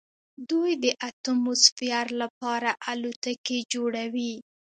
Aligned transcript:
دوی 0.49 0.71
د 0.83 0.85
اتموسفیر 1.09 2.05
لپاره 2.21 2.69
الوتکې 2.91 3.59
جوړوي. 3.73 4.33